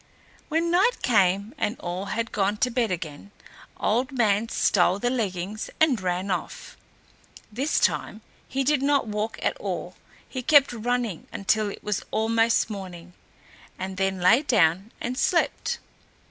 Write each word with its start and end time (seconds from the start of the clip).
When 0.49 0.71
night 0.71 1.03
came 1.03 1.53
and 1.59 1.79
all 1.79 2.05
had 2.05 2.31
gone 2.31 2.57
to 2.57 2.71
bed, 2.71 2.89
again 2.89 3.29
Old 3.79 4.11
Man 4.11 4.49
stole 4.49 4.97
the 4.97 5.11
leggings 5.11 5.69
and 5.79 6.01
ran 6.01 6.31
off. 6.31 6.75
This 7.51 7.79
time 7.79 8.21
he 8.47 8.63
did 8.63 8.81
not 8.81 9.05
walk 9.07 9.37
at 9.43 9.55
all. 9.57 9.95
He 10.27 10.41
kept 10.41 10.73
running 10.73 11.27
until 11.31 11.69
it 11.69 11.83
was 11.83 12.01
almost 12.09 12.67
morning, 12.67 13.13
and 13.77 13.97
then 13.97 14.19
lay 14.19 14.41
down 14.41 14.91
and 14.99 15.15
slept. 15.19 15.77